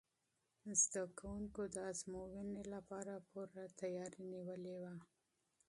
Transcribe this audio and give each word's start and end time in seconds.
زده 0.81 1.03
کوونکو 1.19 1.61
د 1.75 1.77
ازموینې 1.91 2.63
لپاره 2.73 3.13
پوره 3.29 3.63
چمتووالی 3.77 4.23
نیولی 4.31 4.75
و. 4.81 4.83